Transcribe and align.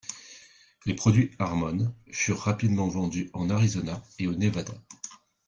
Les 0.87 0.95
produits 0.95 1.29
Harmon 1.37 1.93
furent 2.11 2.39
rapidement 2.41 2.87
vendus 2.87 3.29
en 3.33 3.51
Arizona 3.51 4.01
et 4.17 4.25
au 4.25 4.33
Nevada. 4.33 4.73